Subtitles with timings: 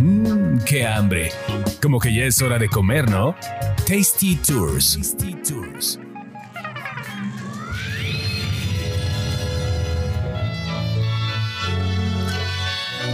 [0.00, 1.30] Mmm, qué hambre.
[1.82, 3.34] Como que ya es hora de comer, ¿no?
[3.86, 4.96] Tasty Tours.
[4.96, 5.98] Tasty Tours.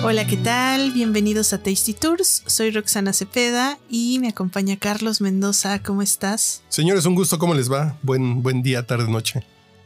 [0.04, 0.92] Hola, ¿qué tal?
[0.92, 2.44] Bienvenidos a Tasty Tours.
[2.46, 5.82] Soy Roxana Cepeda y me acompaña Carlos Mendoza.
[5.82, 6.62] ¿Cómo estás?
[6.68, 7.36] Señores, un gusto.
[7.40, 7.98] ¿Cómo les va?
[8.02, 9.42] Buen, buen día, tarde, noche.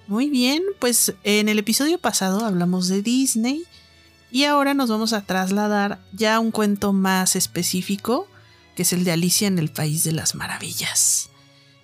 [0.07, 3.65] Muy bien, pues en el episodio pasado hablamos de Disney
[4.31, 8.29] y ahora nos vamos a trasladar ya a un cuento más específico,
[8.77, 11.31] que es el de Alicia en el País de las Maravillas.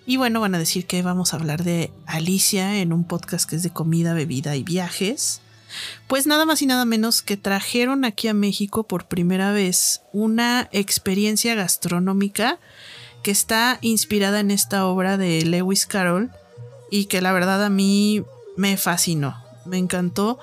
[0.05, 3.57] Y bueno, van a decir que vamos a hablar de Alicia en un podcast que
[3.57, 5.41] es de comida, bebida y viajes.
[6.07, 10.69] Pues nada más y nada menos que trajeron aquí a México por primera vez una
[10.71, 12.57] experiencia gastronómica
[13.21, 16.31] que está inspirada en esta obra de Lewis Carroll
[16.89, 18.23] y que la verdad a mí
[18.55, 20.39] me fascinó, me encantó.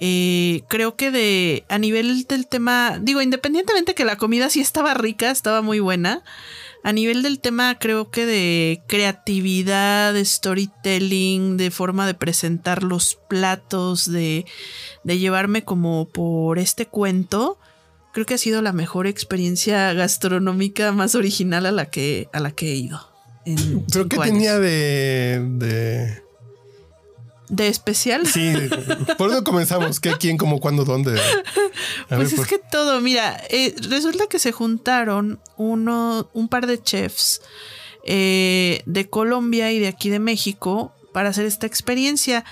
[0.00, 4.94] Eh, creo que de a nivel del tema, digo, independientemente que la comida sí estaba
[4.94, 6.22] rica, estaba muy buena,
[6.84, 13.18] a nivel del tema creo que de creatividad, de storytelling, de forma de presentar los
[13.28, 14.46] platos, de,
[15.02, 17.58] de llevarme como por este cuento,
[18.12, 22.52] creo que ha sido la mejor experiencia gastronómica más original a la que, a la
[22.52, 23.00] que he ido.
[23.92, 26.22] ¿Pero qué tenía de, de
[27.48, 28.26] de especial.
[28.26, 28.52] Sí,
[29.16, 30.00] por eso comenzamos.
[30.00, 31.18] ¿Qué, quién, cómo, cuándo, dónde?
[32.08, 37.40] pues es que todo, mira, eh, resulta que se juntaron uno, un par de chefs
[38.04, 42.44] eh, de Colombia y de aquí de México para hacer esta experiencia.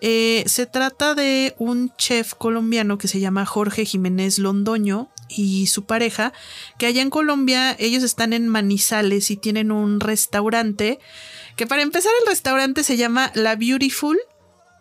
[0.00, 5.84] Eh, se trata de un chef colombiano que se llama Jorge Jiménez Londoño y su
[5.84, 6.32] pareja,
[6.78, 11.00] que allá en Colombia ellos están en Manizales y tienen un restaurante
[11.58, 14.16] que para empezar el restaurante se llama La Beautiful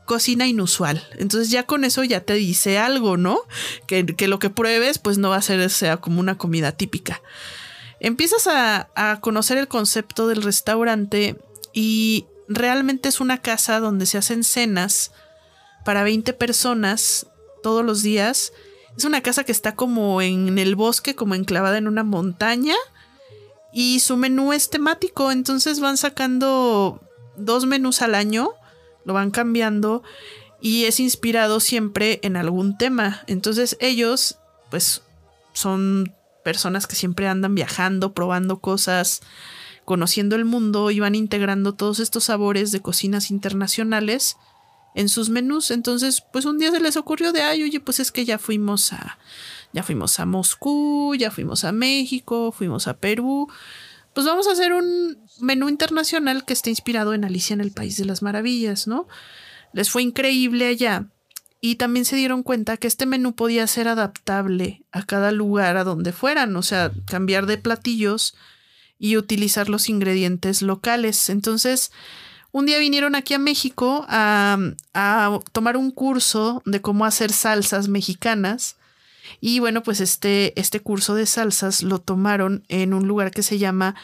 [0.06, 1.03] Cocina Inusual.
[1.17, 3.42] Entonces ya con eso ya te dice algo, ¿no?
[3.88, 7.23] Que, lo que pruebes pues no va a ser sea como una comida típica.
[8.00, 11.36] Empiezas a, a conocer el concepto del restaurante
[11.73, 15.11] y realmente es una casa donde se hacen cenas
[15.83, 17.26] para 20 personas
[17.64, 18.54] todos los días.
[18.95, 22.76] Es una casa que está como en el bosque, como enclavada en una montaña
[23.77, 26.99] y su menú es temático, entonces van sacando
[27.36, 28.49] dos menús al año,
[29.05, 30.02] lo van cambiando
[30.60, 33.21] y es inspirado siempre en algún tema.
[33.27, 34.39] Entonces ellos,
[34.71, 35.04] pues,
[35.54, 36.11] son
[36.43, 39.21] personas que siempre andan viajando, probando cosas,
[39.86, 44.38] conociendo el mundo y van integrando todos estos sabores de cocinas internacionales
[44.95, 45.70] en sus menús.
[45.70, 48.92] Entonces, pues un día se les ocurrió de, ay, oye, pues es que ya fuimos
[48.92, 49.20] a
[49.73, 53.48] ya fuimos a Moscú, ya fuimos a México, fuimos a Perú.
[54.14, 57.98] Pues vamos a hacer un menú internacional que esté inspirado en Alicia en el País
[57.98, 59.08] de las Maravillas, ¿no?
[59.73, 61.08] Les fue increíble allá.
[61.60, 65.83] Y también se dieron cuenta que este menú podía ser adaptable a cada lugar a
[65.83, 68.36] donde fueran, o sea, cambiar de platillos
[69.00, 71.30] y utilizar los ingredientes locales.
[71.30, 71.92] Entonces,
[72.52, 74.58] un día vinieron aquí a México a,
[74.94, 78.77] a tomar un curso de cómo hacer salsas mexicanas
[79.39, 83.58] y bueno, pues este, este curso de salsas lo tomaron en un lugar que se
[83.58, 83.95] llama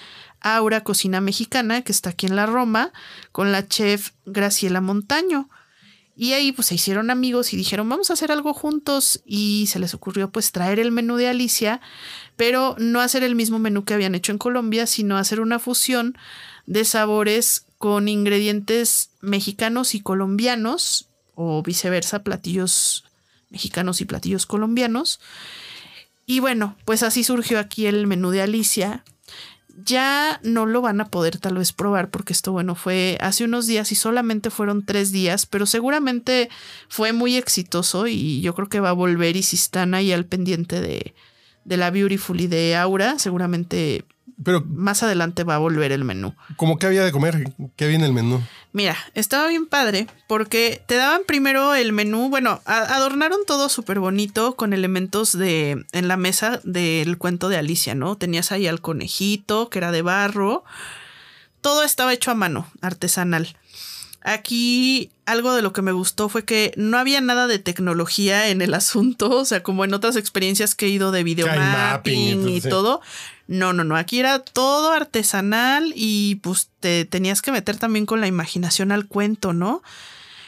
[0.42, 2.92] Aura Cocina Mexicana, que está aquí en la Roma,
[3.32, 5.50] con la chef Graciela Montaño.
[6.16, 9.24] Y ahí pues se hicieron amigos y dijeron, vamos a hacer algo juntos.
[9.26, 11.82] Y se les ocurrió pues traer el menú de Alicia,
[12.36, 16.16] pero no hacer el mismo menú que habían hecho en Colombia, sino hacer una fusión
[16.68, 23.06] de sabores con ingredientes mexicanos y colombianos, o viceversa, platillos
[23.54, 25.22] mexicanos y platillos colombianos.
[26.26, 29.04] Y bueno, pues así surgió aquí el menú de Alicia.
[29.86, 33.66] Ya no lo van a poder tal vez probar porque esto, bueno, fue hace unos
[33.66, 36.50] días y solamente fueron tres días, pero seguramente
[36.90, 40.26] fue muy exitoso y yo creo que va a volver y si están ahí al
[40.26, 41.16] pendiente de,
[41.66, 44.06] de la Beautiful y de Aura, seguramente
[44.44, 46.34] pero más adelante va a volver el menú.
[46.58, 47.44] ¿Cómo que había de comer?
[47.76, 48.42] ¿Qué había en el menú?
[48.74, 54.56] Mira, estaba bien padre porque te daban primero el menú, bueno, adornaron todo súper bonito
[54.56, 58.18] con elementos de en la mesa del cuento de Alicia, ¿no?
[58.18, 60.64] Tenías ahí al conejito que era de barro.
[61.62, 63.56] Todo estaba hecho a mano, artesanal.
[64.22, 68.64] Aquí algo de lo que me gustó fue que no había nada de tecnología en
[68.64, 72.62] el asunto, o sea, como en otras experiencias que he ido de video mapping y,
[72.62, 73.02] todo.
[73.48, 78.22] No, no, no, aquí era todo artesanal y pues te tenías que meter también con
[78.22, 79.84] la imaginación al cuento, ¿no?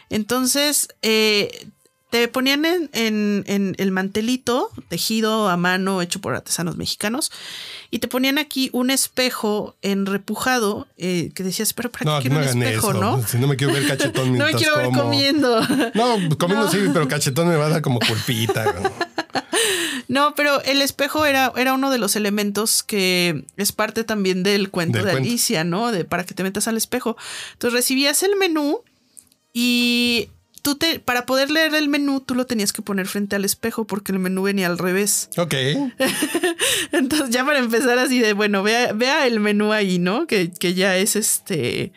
[0.09, 1.67] Entonces, eh,
[2.09, 7.31] te ponían en, el mantelito, tejido a mano, hecho por artesanos mexicanos,
[7.91, 12.37] y te ponían aquí un espejo en repujado, eh, que decías, pero ¿para qué no,
[12.37, 13.21] un espejo, no?
[13.27, 15.61] Si no me quiero ver cachetón No me quiero ver comiendo.
[15.93, 18.73] No, comiendo sí, pero cachetón me va a dar como culpita.
[20.07, 24.69] No, pero el espejo era, era uno de los elementos que es parte también del
[24.69, 25.91] cuento de Alicia, ¿no?
[25.91, 27.17] De para que te metas al espejo.
[27.53, 28.81] Entonces recibías el menú
[29.53, 30.29] y
[30.65, 33.85] tú te, para poder leer el menú, tú lo tenías que poner frente al espejo
[33.85, 35.29] porque el menú venía al revés.
[35.37, 35.53] Ok.
[36.91, 40.25] Entonces, ya para empezar así de, bueno, vea, vea el menú ahí, ¿no?
[40.25, 41.93] Que, que ya es este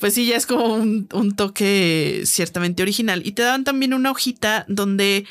[0.00, 3.22] pues sí, ya es como un, un, toque ciertamente original.
[3.24, 5.24] Y te daban también una hojita donde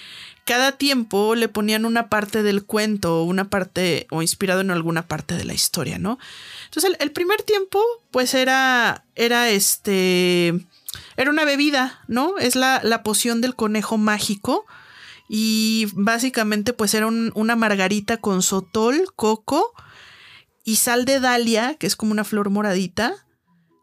[0.45, 5.35] cada tiempo le ponían una parte del cuento, una parte o inspirado en alguna parte
[5.35, 6.17] de la historia, ¿no?
[6.65, 10.55] Entonces el, primer tiempo, pues era, era este,
[11.18, 12.38] era una bebida, ¿no?
[12.38, 14.65] Es la, la poción del conejo mágico.
[15.30, 19.74] Y básicamente pues era una margarita con sotol, coco
[20.63, 23.15] y sal de dalia, que es como una flor moradita,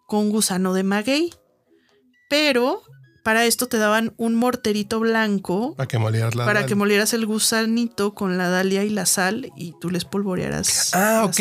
[0.07, 1.35] con gusano de maguey.
[2.29, 2.83] Pero
[3.23, 5.75] para esto te daban un morterito blanco.
[5.77, 9.53] Para que molieras la Para que molieras el gusanito con la dalia y la sal
[9.57, 10.95] y tú les polvorearas.
[10.95, 11.39] Ah, ok.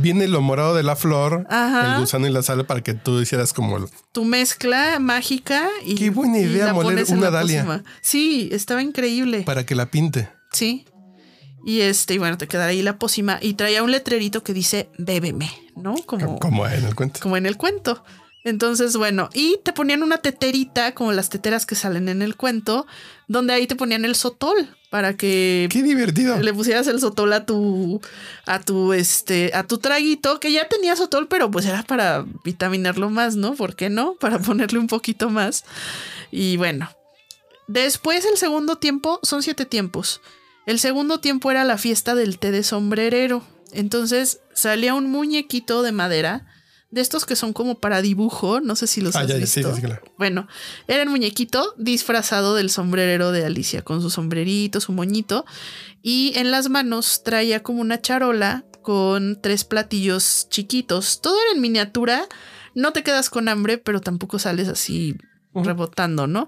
[0.00, 3.52] Viene lo morado de la flor, el gusano y la sal para que tú hicieras
[3.52, 3.86] como...
[4.12, 5.94] Tu mezcla mágica y...
[5.94, 7.82] Qué buena idea moler una dalia.
[8.00, 9.42] Sí, estaba increíble.
[9.42, 10.28] Para que la pinte.
[10.52, 10.84] Sí.
[11.66, 13.38] Y este, y bueno, te quedará ahí la pócima.
[13.40, 15.94] Y traía un letrerito que dice, bébeme, ¿no?
[16.04, 17.20] Como, como en el cuento.
[17.20, 18.04] Como en el cuento.
[18.44, 22.86] Entonces, bueno, y te ponían una teterita, como las teteras que salen en el cuento,
[23.26, 26.38] donde ahí te ponían el sotol para que qué divertido.
[26.38, 28.00] le pusieras el sotol a tu
[28.46, 33.10] a tu este a tu traguito que ya tenía sotol pero pues era para vitaminarlo
[33.10, 35.64] más no por qué no para ponerle un poquito más.
[36.30, 36.90] Y bueno
[37.66, 40.20] después el segundo tiempo son siete tiempos.
[40.66, 43.42] El segundo tiempo era la fiesta del té de sombrerero.
[43.72, 46.46] Entonces salía un muñequito de madera
[46.94, 49.74] de estos que son como para dibujo, no sé si los ah, has visto.
[50.16, 50.46] Bueno,
[50.86, 55.44] era el muñequito disfrazado del sombrerero de Alicia, con su sombrerito, su moñito,
[56.02, 61.20] y en las manos traía como una charola con tres platillos chiquitos.
[61.20, 62.28] Todo era en miniatura,
[62.76, 65.16] no te quedas con hambre, pero tampoco sales así
[65.52, 66.46] rebotando, ¿no?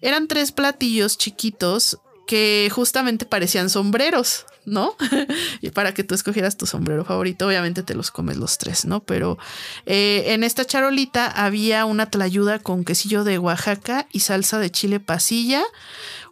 [0.00, 1.98] Eran tres platillos chiquitos
[2.32, 4.96] que justamente parecían sombreros, ¿no?
[5.60, 9.00] y para que tú escogieras tu sombrero favorito, obviamente te los comes los tres, ¿no?
[9.00, 9.36] Pero
[9.84, 14.98] eh, en esta charolita había una tlayuda con quesillo de Oaxaca y salsa de chile
[14.98, 15.62] pasilla,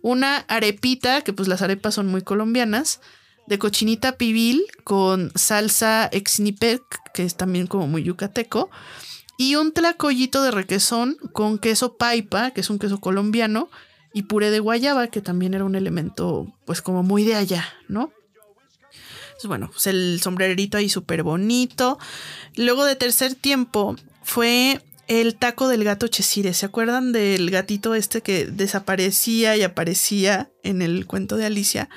[0.01, 3.03] una arepita, que pues las arepas son muy colombianas,
[3.47, 6.83] de cochinita pibil con salsa exnipec,
[7.13, 8.71] que es también como muy yucateco,
[9.37, 13.69] y un tlacoyito de requesón con queso paipa, que es un queso colombiano,
[14.13, 18.13] y puré de guayaba, que también era un elemento pues como muy de allá, ¿no?
[19.41, 21.99] Entonces, bueno, pues el sombrerito ahí súper bonito.
[22.57, 26.53] Luego de tercer tiempo fue el taco del gato Chesire.
[26.53, 31.89] ¿Se acuerdan del gatito este que desaparecía y aparecía en el cuento de Alicia?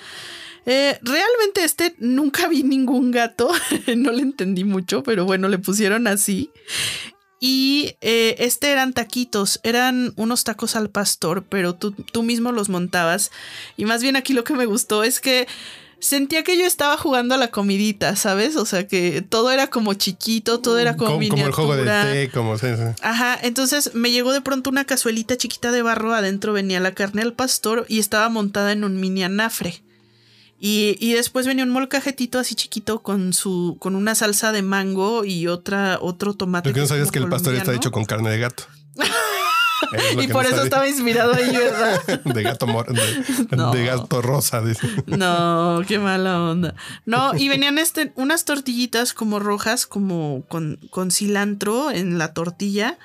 [0.65, 3.51] Eh, realmente este nunca vi ningún gato,
[3.97, 6.49] no le entendí mucho, pero bueno, le pusieron así.
[7.45, 12.69] Y eh, este eran taquitos, eran unos tacos al pastor, pero tú, tú mismo los
[12.69, 13.31] montabas.
[13.75, 15.45] Y más bien aquí lo que me gustó es que
[15.99, 18.55] sentía que yo estaba jugando a la comidita, ¿sabes?
[18.55, 21.83] O sea, que todo era como chiquito, todo era como, como, como el juego de
[21.83, 22.67] té, como sí,
[23.01, 27.23] Ajá, entonces me llegó de pronto una cazuelita chiquita de barro, adentro venía la carne
[27.23, 29.83] al pastor y estaba montada en un mini anafre.
[30.65, 35.47] Y, después venía un molcajetito así chiquito con su con una salsa de mango y
[35.47, 36.69] otra otro tomate.
[36.69, 38.63] Lo que no sabías que el pastor está hecho con carne de gato.
[40.21, 42.01] y por eso estaba inspirado ahí, ¿verdad?
[42.23, 42.65] de gato
[43.73, 44.61] de, gato rosa.
[44.61, 44.87] Dice.
[45.05, 46.75] No, qué mala onda.
[47.05, 52.97] No, y venían este, unas tortillitas como rojas, como con, con cilantro en la tortilla.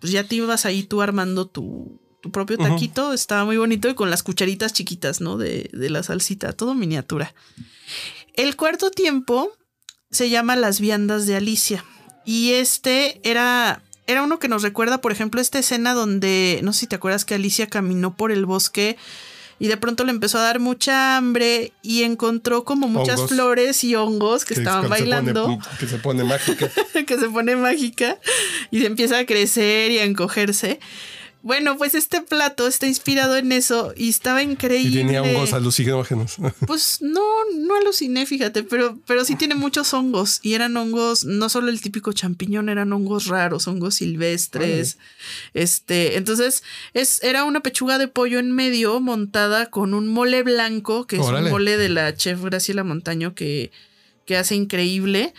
[0.00, 3.94] Pues ya te ibas ahí tú armando tu, tu propio taquito, estaba muy bonito y
[3.94, 5.36] con las cucharitas chiquitas, ¿no?
[5.36, 7.34] De, de, la salsita, todo miniatura.
[8.34, 9.52] El cuarto tiempo
[10.10, 11.84] se llama Las viandas de Alicia
[12.24, 16.80] y este era, era uno que nos recuerda, por ejemplo, esta escena donde, no sé
[16.80, 18.96] si te acuerdas que Alicia caminó por el bosque
[19.60, 23.94] y de pronto le empezó a dar mucha hambre y encontró como muchas flores y
[23.94, 25.58] hongos que, estaban bailando.
[25.78, 26.70] que se pone mágica.
[27.06, 28.18] que se pone mágica
[28.70, 30.80] y empieza a crecer y a encogerse.
[31.42, 35.00] Bueno, pues este plato está inspirado en eso y estaba increíble.
[35.00, 36.36] Y tenía hongos alucinógenos.
[36.66, 37.22] Pues no,
[37.56, 41.80] no aluciné, fíjate, pero, pero sí tiene muchos hongos y eran hongos, no solo el
[41.80, 44.98] típico champiñón, eran hongos raros, hongos silvestres.
[45.54, 51.06] Este, entonces es, era una pechuga de pollo en medio montada con un mole blanco,
[51.06, 53.70] que es un mole de la chef Graciela Montaño que,
[54.26, 55.32] que hace increíble.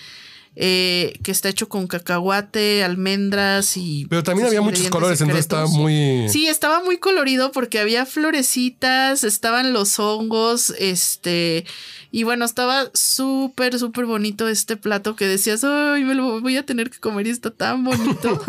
[0.55, 4.05] Eh, que está hecho con cacahuate, almendras y...
[4.09, 6.27] Pero también había muchos colores, entonces estaba muy...
[6.27, 11.65] Sí, estaba muy colorido porque había florecitas, estaban los hongos, este...
[12.13, 16.65] Y bueno, estaba súper, súper bonito este plato que decías, ay, me lo voy a
[16.65, 18.43] tener que comer y está tan bonito.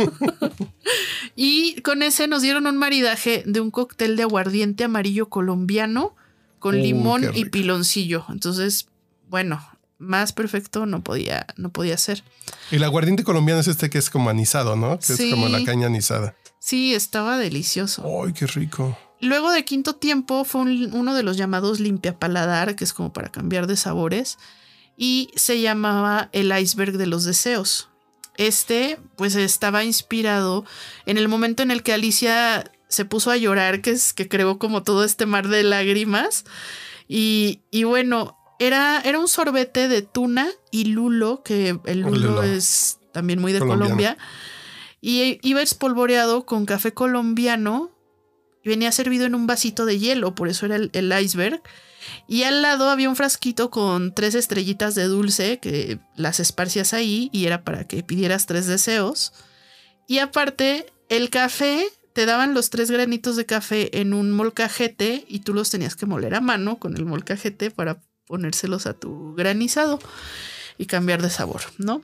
[1.37, 6.17] y con ese nos dieron un maridaje de un cóctel de aguardiente amarillo colombiano
[6.59, 8.25] con uh, limón y piloncillo.
[8.31, 8.89] Entonces,
[9.31, 9.63] bueno,
[10.03, 12.23] más perfecto no podía, no podía ser.
[12.71, 14.99] El aguardiente colombiano es este que es como anisado, ¿no?
[14.99, 16.35] Que es como la caña anisada.
[16.59, 18.05] Sí, estaba delicioso.
[18.25, 18.97] ¡Ay, qué rico!
[19.21, 23.31] Luego de quinto tiempo fue uno de los llamados limpia paladar, que es como para
[23.31, 24.39] cambiar de sabores,
[24.97, 27.89] y se llamaba el iceberg de los deseos.
[28.37, 30.65] Este, pues estaba inspirado
[31.07, 34.59] en el momento en el que Alicia se puso a llorar, que es que creó
[34.59, 36.45] como todo este mar de lágrimas.
[37.09, 42.99] Y, y bueno, era, era un sorbete de tuna y lulo, que el lulo, es
[43.13, 44.17] también muy de Colombia.
[45.01, 47.91] Y iba espolvoreado con café colombiano
[48.63, 51.61] y venía servido en un vasito de hielo, por eso era el, iceberg.
[52.29, 57.31] Y al lado había un frasquito con tres estrellitas de dulce que las esparcías ahí
[57.33, 59.33] y era para que pidieras tres deseos.
[60.07, 65.41] Y aparte, el café, te daban los tres granitos de café en un molcajete y
[65.41, 69.99] tú los tenías que moler a mano con el molcajete para ponérselos a tu granizado
[70.79, 72.03] y cambiar de sabor, ¿no?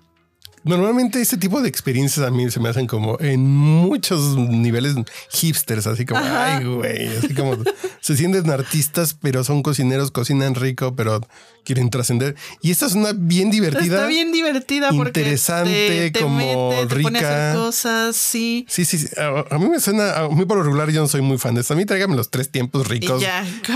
[0.65, 4.97] Normalmente este tipo de experiencias a mí se me hacen como en muchos niveles
[5.31, 7.57] hipsters, así como, ay, güey, así como
[8.01, 11.21] se sienten artistas, pero son cocineros, cocinan rico, pero
[11.69, 12.35] quieren trascender.
[12.63, 13.97] Y esta es una bien divertida.
[13.97, 17.53] Está bien divertida porque interesante, como rica.
[17.55, 18.65] cosas, sí.
[18.71, 21.37] Sí, sí, A, mí me suena, a mí por lo regular yo no soy muy
[21.37, 21.75] fan de esto.
[21.75, 23.23] A mí tráigame los tres tiempos ricos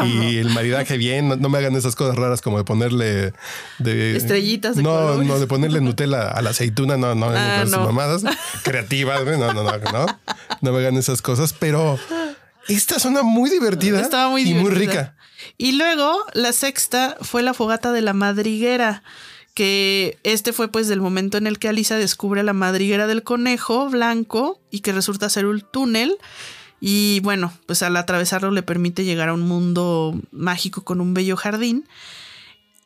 [0.07, 1.39] y, el maridaje bien.
[1.39, 3.35] No, me hagan esas cosas raras como de ponerle
[3.79, 4.77] de estrellitas.
[4.77, 6.97] De no, no, de ponerle Nutella a la aceituna.
[6.97, 7.85] No, no, ah, no.
[7.85, 8.23] mamadas
[8.63, 9.23] creativas.
[9.23, 10.07] No, no, no, no.
[10.63, 11.99] No me hagan esas cosas, pero
[12.69, 14.01] esta suena muy divertida.
[14.01, 15.17] Estaba muy y muy rica.
[15.59, 19.03] Y luego la sexta fue la fogata de la madriguera
[19.55, 23.89] que este fue pues del momento en el que Alisa descubre la madriguera del conejo
[23.91, 26.17] blanco y que resulta ser un túnel
[26.81, 31.37] y bueno, pues al atravesarlo le permite llegar a un mundo mágico con un bello
[31.37, 31.87] jardín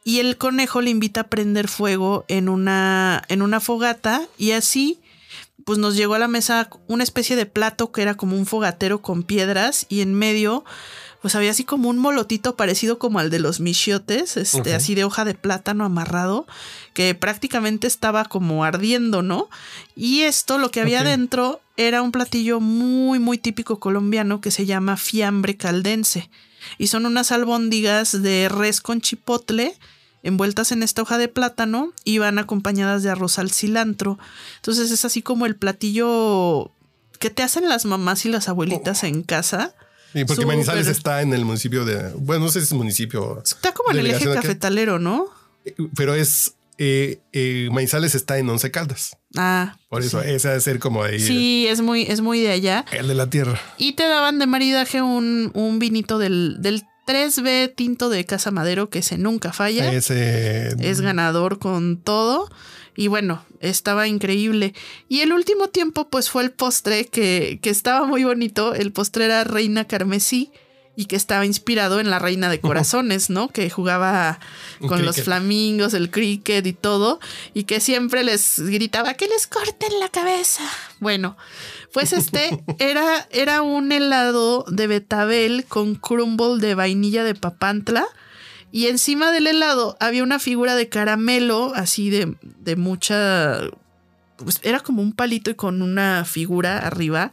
[0.04, 4.98] y el conejo le invita a prender fuego en una en una fogata y así
[5.66, 9.02] pues nos llegó a la mesa una especie de plato que era como un fogatero
[9.02, 10.64] con piedras y en medio
[11.20, 15.02] pues había así como un molotito parecido como al de los michiotes, este, así de
[15.02, 16.46] hoja de plátano amarrado,
[16.94, 19.48] que prácticamente estaba como ardiendo, ¿no?
[19.96, 24.66] Y esto, lo que había dentro, era un platillo muy, muy típico colombiano que se
[24.66, 26.30] llama fiambre caldense.
[26.78, 29.76] Y son unas albóndigas de res con chipotle
[30.26, 34.18] envueltas en esta hoja de plátano y van acompañadas de arroz al cilantro.
[34.56, 36.70] Entonces es así como el platillo
[37.18, 39.06] que te hacen las mamás y las abuelitas oh.
[39.06, 39.74] en casa
[40.16, 42.10] Sí, porque Manizales está en el municipio de.
[42.14, 43.42] Bueno, no sé si es municipio.
[43.44, 45.26] Está como en el eje cafetalero, ¿no?
[45.94, 46.54] Pero es.
[46.78, 49.16] Eh, eh, Manizales está en Once Caldas.
[49.36, 49.76] Ah.
[49.88, 51.20] Por eso, ese debe ser como ahí.
[51.20, 52.84] Sí, es muy, es muy de allá.
[52.92, 53.60] El de la tierra.
[53.76, 58.90] Y te daban de maridaje un, un vinito del, del 3B tinto de Casa Madero,
[58.90, 59.92] que ese nunca falla.
[59.92, 60.68] Ese.
[60.80, 62.50] Es ganador con todo.
[62.96, 64.74] Y bueno, estaba increíble.
[65.08, 68.74] Y el último tiempo, pues fue el postre que, que estaba muy bonito.
[68.74, 70.50] El postre era Reina Carmesí
[70.96, 73.48] y que estaba inspirado en la Reina de Corazones, ¿no?
[73.48, 74.40] Que jugaba
[74.88, 77.20] con los flamingos, el cricket y todo,
[77.54, 80.64] y que siempre les gritaba que les corten la cabeza.
[80.98, 81.36] Bueno,
[81.92, 88.06] pues este era, era un helado de betabel con crumble de vainilla de papantla
[88.72, 93.60] y encima del helado había una figura de caramelo, así de, de mucha...
[94.36, 97.32] Pues era como un palito y con una figura arriba.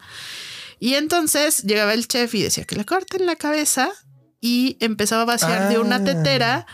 [0.84, 3.90] Y entonces llegaba el chef y decía que le corten la cabeza
[4.42, 6.74] y empezaba a vaciar de una tetera ah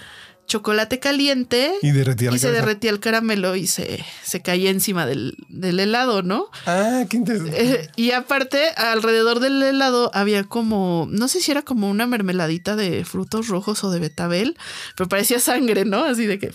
[0.50, 6.24] chocolate caliente y, derretía se derretía el caramelo y se, se caía encima del, helado,
[6.24, 6.48] ¿no?
[6.66, 7.64] Ah, qué interesante.
[7.64, 12.76] Eh, y aparte, alrededor del helado había como, no sé si era como una mermeladita
[12.76, 14.58] de frutos rojos o de betabel,
[14.98, 16.04] pero parecía sangre, ¿no?
[16.04, 16.52] Así de que...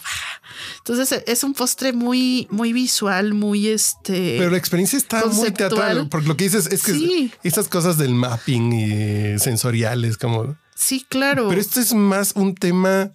[0.78, 4.36] Entonces es un postre muy, muy visual, muy este...
[4.38, 8.14] Pero la experiencia está muy teatral, porque lo que dices es que estas cosas del
[8.14, 10.56] mapping y sensoriales como...
[10.74, 11.48] Sí, claro.
[11.48, 13.12] Pero esto es más un tema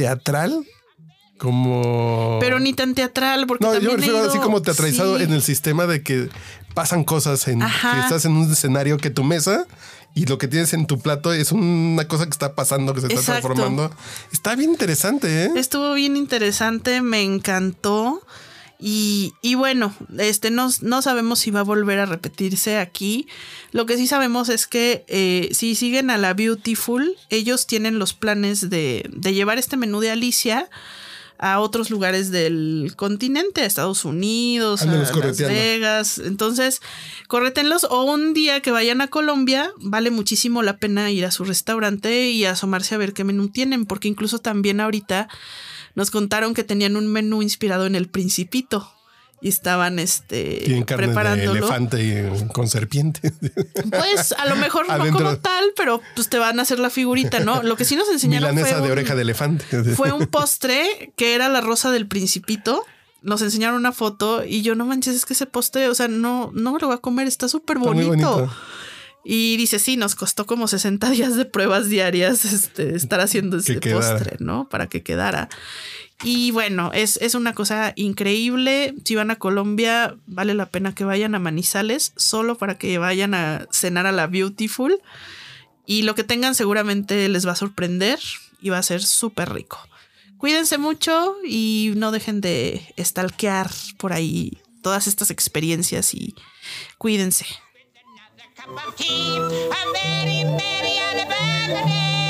[0.00, 0.66] teatral
[1.36, 2.38] como.
[2.40, 3.64] Pero ni tan teatral, porque.
[3.64, 6.30] No, yo me refiero así como teatralizado en el sistema de que
[6.74, 9.66] pasan cosas en que estás en un escenario que tu mesa
[10.14, 13.08] y lo que tienes en tu plato es una cosa que está pasando, que se
[13.08, 13.90] está transformando.
[14.32, 15.50] Está bien interesante, ¿eh?
[15.56, 18.22] Estuvo bien interesante, me encantó.
[18.80, 23.26] Y, y, bueno, este no, no, sabemos si va a volver a repetirse aquí.
[23.72, 28.14] Lo que sí sabemos es que eh, si siguen a la Beautiful, ellos tienen los
[28.14, 30.68] planes de, de llevar este menú de Alicia
[31.40, 36.18] a otros lugares del continente, a Estados Unidos, a Las Vegas.
[36.18, 36.82] Entonces,
[37.28, 41.44] corretenlos o un día que vayan a Colombia, vale muchísimo la pena ir a su
[41.44, 45.28] restaurante y asomarse a ver qué menú tienen, porque incluso también ahorita
[45.94, 48.92] nos contaron que tenían un menú inspirado en el Principito
[49.40, 51.52] y estaban este Tienen carne preparándolo.
[51.52, 53.32] De elefante y con serpiente.
[53.90, 57.40] Pues a lo mejor no como tal, pero pues te van a hacer la figurita,
[57.40, 57.62] ¿no?
[57.62, 59.64] Lo que sí nos enseñaron Milanesa fue de oreja de elefante.
[59.96, 62.84] Fue un postre que era la rosa del principito.
[63.22, 66.50] Nos enseñaron una foto y yo no manches, es que ese postre, o sea, no,
[66.54, 68.50] no me lo voy a comer, está súper bonito.
[69.24, 73.80] Y dice, sí, nos costó como 60 días de pruebas diarias este, estar haciendo ese
[73.80, 74.68] postre, ¿no?
[74.68, 75.48] Para que quedara.
[76.22, 78.94] Y bueno, es, es, una cosa increíble.
[79.04, 83.34] Si van a Colombia, vale la pena que vayan a Manizales, solo para que vayan
[83.34, 85.00] a cenar a la Beautiful.
[85.86, 88.18] Y lo que tengan seguramente les va a sorprender
[88.60, 89.78] y va a ser súper rico.
[90.36, 96.34] Cuídense mucho y no dejen de stalkear por ahí todas estas experiencias y
[96.96, 97.46] cuídense.
[98.60, 102.29] cup of tea, a very merry and a bad.